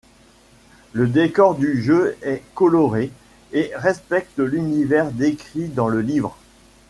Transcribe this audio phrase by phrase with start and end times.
[0.93, 3.11] Le décor du jeu est coloré
[3.51, 6.35] et respecte l'univers décrit dans le livre.